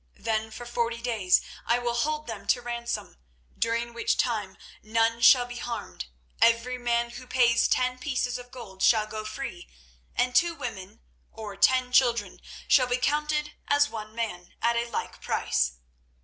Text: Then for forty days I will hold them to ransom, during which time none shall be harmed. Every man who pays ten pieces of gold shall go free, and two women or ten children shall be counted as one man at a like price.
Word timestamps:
Then 0.17 0.49
for 0.49 0.65
forty 0.65 0.99
days 0.99 1.41
I 1.67 1.77
will 1.77 1.93
hold 1.93 2.25
them 2.25 2.47
to 2.47 2.61
ransom, 2.63 3.17
during 3.55 3.93
which 3.93 4.17
time 4.17 4.57
none 4.81 5.21
shall 5.21 5.45
be 5.45 5.57
harmed. 5.57 6.05
Every 6.41 6.79
man 6.79 7.11
who 7.11 7.27
pays 7.27 7.67
ten 7.67 7.99
pieces 7.99 8.39
of 8.39 8.49
gold 8.49 8.81
shall 8.81 9.05
go 9.05 9.23
free, 9.23 9.69
and 10.15 10.35
two 10.35 10.55
women 10.55 11.01
or 11.31 11.55
ten 11.55 11.91
children 11.91 12.41
shall 12.67 12.87
be 12.87 12.97
counted 12.97 13.53
as 13.67 13.89
one 13.91 14.15
man 14.15 14.55
at 14.59 14.75
a 14.75 14.89
like 14.89 15.21
price. 15.21 15.73